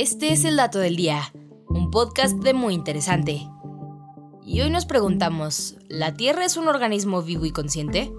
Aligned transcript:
Este 0.00 0.32
es 0.32 0.46
el 0.46 0.56
dato 0.56 0.78
del 0.78 0.96
día, 0.96 1.30
un 1.68 1.90
podcast 1.90 2.38
de 2.38 2.54
muy 2.54 2.72
interesante. 2.72 3.46
Y 4.46 4.62
hoy 4.62 4.70
nos 4.70 4.86
preguntamos, 4.86 5.76
¿la 5.90 6.14
Tierra 6.14 6.46
es 6.46 6.56
un 6.56 6.68
organismo 6.68 7.20
vivo 7.20 7.44
y 7.44 7.50
consciente? 7.50 8.10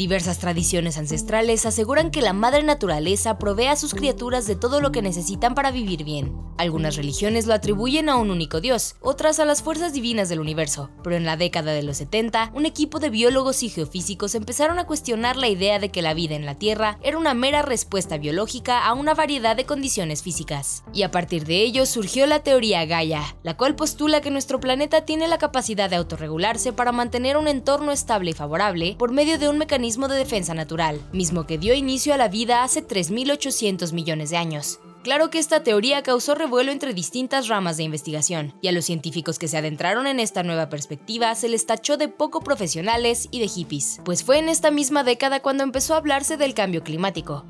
Diversas 0.00 0.38
tradiciones 0.38 0.96
ancestrales 0.96 1.66
aseguran 1.66 2.10
que 2.10 2.22
la 2.22 2.32
madre 2.32 2.62
naturaleza 2.62 3.36
provee 3.36 3.66
a 3.66 3.76
sus 3.76 3.92
criaturas 3.92 4.46
de 4.46 4.56
todo 4.56 4.80
lo 4.80 4.92
que 4.92 5.02
necesitan 5.02 5.54
para 5.54 5.72
vivir 5.72 6.04
bien. 6.04 6.34
Algunas 6.56 6.96
religiones 6.96 7.46
lo 7.46 7.52
atribuyen 7.52 8.08
a 8.08 8.16
un 8.16 8.30
único 8.30 8.62
dios, 8.62 8.96
otras 9.00 9.40
a 9.40 9.44
las 9.44 9.62
fuerzas 9.62 9.92
divinas 9.92 10.30
del 10.30 10.40
universo, 10.40 10.88
pero 11.02 11.16
en 11.16 11.26
la 11.26 11.36
década 11.36 11.72
de 11.72 11.82
los 11.82 11.98
70, 11.98 12.50
un 12.54 12.64
equipo 12.64 12.98
de 12.98 13.10
biólogos 13.10 13.62
y 13.62 13.68
geofísicos 13.68 14.34
empezaron 14.34 14.78
a 14.78 14.86
cuestionar 14.86 15.36
la 15.36 15.48
idea 15.48 15.78
de 15.78 15.90
que 15.90 16.00
la 16.00 16.14
vida 16.14 16.34
en 16.34 16.46
la 16.46 16.54
Tierra 16.54 16.98
era 17.02 17.18
una 17.18 17.34
mera 17.34 17.60
respuesta 17.60 18.16
biológica 18.16 18.86
a 18.86 18.94
una 18.94 19.12
variedad 19.12 19.54
de 19.54 19.66
condiciones 19.66 20.22
físicas. 20.22 20.82
Y 20.94 21.02
a 21.02 21.10
partir 21.10 21.44
de 21.44 21.62
ello 21.62 21.84
surgió 21.84 22.26
la 22.26 22.42
teoría 22.42 22.86
Gaia, 22.86 23.36
la 23.42 23.58
cual 23.58 23.74
postula 23.74 24.22
que 24.22 24.30
nuestro 24.30 24.60
planeta 24.60 25.04
tiene 25.04 25.28
la 25.28 25.36
capacidad 25.36 25.90
de 25.90 25.96
autorregularse 25.96 26.72
para 26.72 26.92
mantener 26.92 27.36
un 27.36 27.48
entorno 27.48 27.92
estable 27.92 28.30
y 28.30 28.34
favorable 28.34 28.96
por 28.98 29.12
medio 29.12 29.38
de 29.38 29.50
un 29.50 29.58
mecanismo 29.58 29.89
de 29.98 30.16
defensa 30.16 30.54
natural, 30.54 31.00
mismo 31.12 31.46
que 31.46 31.58
dio 31.58 31.74
inicio 31.74 32.14
a 32.14 32.16
la 32.16 32.28
vida 32.28 32.62
hace 32.62 32.86
3.800 32.86 33.92
millones 33.92 34.30
de 34.30 34.36
años. 34.36 34.80
Claro 35.02 35.30
que 35.30 35.38
esta 35.38 35.62
teoría 35.62 36.02
causó 36.02 36.34
revuelo 36.34 36.72
entre 36.72 36.92
distintas 36.92 37.48
ramas 37.48 37.78
de 37.78 37.84
investigación, 37.84 38.54
y 38.60 38.68
a 38.68 38.72
los 38.72 38.84
científicos 38.84 39.38
que 39.38 39.48
se 39.48 39.56
adentraron 39.56 40.06
en 40.06 40.20
esta 40.20 40.42
nueva 40.42 40.68
perspectiva 40.68 41.34
se 41.34 41.48
les 41.48 41.64
tachó 41.64 41.96
de 41.96 42.08
poco 42.08 42.40
profesionales 42.42 43.28
y 43.30 43.40
de 43.40 43.48
hippies, 43.48 44.00
pues 44.04 44.22
fue 44.22 44.38
en 44.38 44.50
esta 44.50 44.70
misma 44.70 45.02
década 45.02 45.40
cuando 45.40 45.64
empezó 45.64 45.94
a 45.94 45.98
hablarse 45.98 46.36
del 46.36 46.52
cambio 46.52 46.84
climático, 46.84 47.46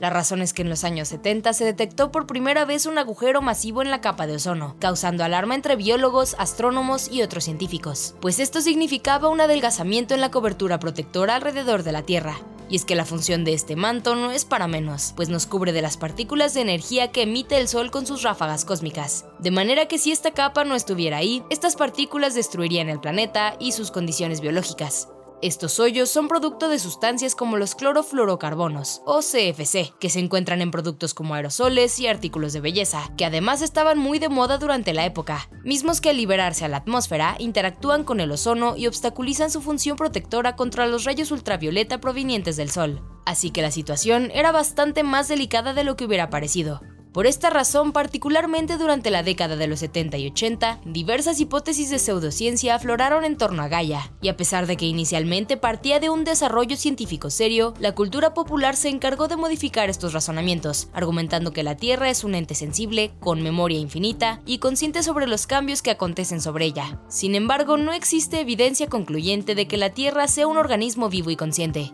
la 0.00 0.08
razón 0.08 0.40
es 0.40 0.54
que 0.54 0.62
en 0.62 0.70
los 0.70 0.82
años 0.82 1.08
70 1.08 1.52
se 1.52 1.66
detectó 1.66 2.10
por 2.10 2.26
primera 2.26 2.64
vez 2.64 2.86
un 2.86 2.96
agujero 2.96 3.42
masivo 3.42 3.82
en 3.82 3.90
la 3.90 4.00
capa 4.00 4.26
de 4.26 4.36
ozono, 4.36 4.76
causando 4.80 5.24
alarma 5.24 5.54
entre 5.54 5.76
biólogos, 5.76 6.34
astrónomos 6.38 7.12
y 7.12 7.20
otros 7.20 7.44
científicos, 7.44 8.14
pues 8.20 8.40
esto 8.40 8.62
significaba 8.62 9.28
un 9.28 9.42
adelgazamiento 9.42 10.14
en 10.14 10.22
la 10.22 10.30
cobertura 10.30 10.78
protectora 10.78 11.36
alrededor 11.36 11.82
de 11.82 11.92
la 11.92 12.02
Tierra. 12.02 12.40
Y 12.70 12.76
es 12.76 12.86
que 12.86 12.94
la 12.94 13.04
función 13.04 13.44
de 13.44 13.52
este 13.52 13.76
manto 13.76 14.14
no 14.14 14.30
es 14.30 14.46
para 14.46 14.68
menos, 14.68 15.12
pues 15.16 15.28
nos 15.28 15.44
cubre 15.46 15.72
de 15.72 15.82
las 15.82 15.98
partículas 15.98 16.54
de 16.54 16.62
energía 16.62 17.10
que 17.10 17.22
emite 17.22 17.58
el 17.58 17.68
Sol 17.68 17.90
con 17.90 18.06
sus 18.06 18.22
ráfagas 18.22 18.64
cósmicas. 18.64 19.26
De 19.38 19.50
manera 19.50 19.86
que 19.86 19.98
si 19.98 20.12
esta 20.12 20.30
capa 20.30 20.64
no 20.64 20.76
estuviera 20.76 21.18
ahí, 21.18 21.42
estas 21.50 21.76
partículas 21.76 22.34
destruirían 22.34 22.88
el 22.88 23.00
planeta 23.00 23.54
y 23.58 23.72
sus 23.72 23.90
condiciones 23.90 24.40
biológicas. 24.40 25.08
Estos 25.42 25.80
hoyos 25.80 26.10
son 26.10 26.28
producto 26.28 26.68
de 26.68 26.78
sustancias 26.78 27.34
como 27.34 27.56
los 27.56 27.74
clorofluorocarbonos, 27.74 29.00
o 29.06 29.20
CFC, 29.20 29.94
que 29.98 30.10
se 30.10 30.18
encuentran 30.18 30.60
en 30.60 30.70
productos 30.70 31.14
como 31.14 31.32
aerosoles 31.32 31.98
y 31.98 32.06
artículos 32.06 32.52
de 32.52 32.60
belleza, 32.60 33.10
que 33.16 33.24
además 33.24 33.62
estaban 33.62 33.98
muy 33.98 34.18
de 34.18 34.28
moda 34.28 34.58
durante 34.58 34.92
la 34.92 35.06
época, 35.06 35.48
mismos 35.64 36.02
que 36.02 36.10
al 36.10 36.18
liberarse 36.18 36.66
a 36.66 36.68
la 36.68 36.76
atmósfera 36.76 37.36
interactúan 37.38 38.04
con 38.04 38.20
el 38.20 38.32
ozono 38.32 38.76
y 38.76 38.86
obstaculizan 38.86 39.50
su 39.50 39.62
función 39.62 39.96
protectora 39.96 40.56
contra 40.56 40.86
los 40.86 41.04
rayos 41.04 41.30
ultravioleta 41.30 42.02
provenientes 42.02 42.56
del 42.58 42.70
Sol. 42.70 43.00
Así 43.24 43.50
que 43.50 43.62
la 43.62 43.70
situación 43.70 44.30
era 44.34 44.52
bastante 44.52 45.04
más 45.04 45.28
delicada 45.28 45.72
de 45.72 45.84
lo 45.84 45.96
que 45.96 46.04
hubiera 46.04 46.28
parecido. 46.28 46.82
Por 47.12 47.26
esta 47.26 47.50
razón, 47.50 47.90
particularmente 47.90 48.76
durante 48.76 49.10
la 49.10 49.24
década 49.24 49.56
de 49.56 49.66
los 49.66 49.80
70 49.80 50.16
y 50.18 50.28
80, 50.28 50.80
diversas 50.84 51.40
hipótesis 51.40 51.90
de 51.90 51.98
pseudociencia 51.98 52.76
afloraron 52.76 53.24
en 53.24 53.36
torno 53.36 53.62
a 53.62 53.68
Gaia, 53.68 54.12
y 54.22 54.28
a 54.28 54.36
pesar 54.36 54.68
de 54.68 54.76
que 54.76 54.86
inicialmente 54.86 55.56
partía 55.56 55.98
de 55.98 56.08
un 56.08 56.22
desarrollo 56.22 56.76
científico 56.76 57.28
serio, 57.30 57.74
la 57.80 57.96
cultura 57.96 58.32
popular 58.32 58.76
se 58.76 58.90
encargó 58.90 59.26
de 59.26 59.36
modificar 59.36 59.90
estos 59.90 60.12
razonamientos, 60.12 60.88
argumentando 60.92 61.52
que 61.52 61.64
la 61.64 61.76
Tierra 61.76 62.10
es 62.10 62.22
un 62.22 62.36
ente 62.36 62.54
sensible, 62.54 63.10
con 63.18 63.42
memoria 63.42 63.80
infinita 63.80 64.40
y 64.46 64.58
consciente 64.58 65.02
sobre 65.02 65.26
los 65.26 65.48
cambios 65.48 65.82
que 65.82 65.90
acontecen 65.90 66.40
sobre 66.40 66.66
ella. 66.66 67.00
Sin 67.08 67.34
embargo, 67.34 67.76
no 67.76 67.92
existe 67.92 68.38
evidencia 68.38 68.88
concluyente 68.88 69.56
de 69.56 69.66
que 69.66 69.78
la 69.78 69.90
Tierra 69.90 70.28
sea 70.28 70.46
un 70.46 70.58
organismo 70.58 71.08
vivo 71.08 71.30
y 71.30 71.36
consciente. 71.36 71.92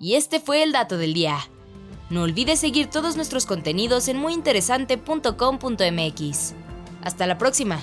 Y 0.00 0.16
este 0.16 0.40
fue 0.40 0.64
el 0.64 0.72
dato 0.72 0.98
del 0.98 1.14
día. 1.14 1.38
No 2.10 2.22
olvides 2.22 2.60
seguir 2.60 2.88
todos 2.88 3.16
nuestros 3.16 3.46
contenidos 3.46 4.08
en 4.08 4.18
muyinteresante.com.mx. 4.18 6.54
Hasta 7.02 7.26
la 7.26 7.38
próxima. 7.38 7.80